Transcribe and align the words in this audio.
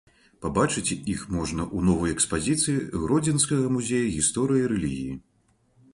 Пабачыць 0.43 0.95
іх 1.15 1.25
можна 1.35 1.61
ў 1.75 1.89
новай 1.91 2.15
экспазіцыі 2.15 3.05
гродзенскага 3.05 3.71
музея 3.77 4.11
гісторыі 4.19 4.69
рэлігіі. 4.73 5.15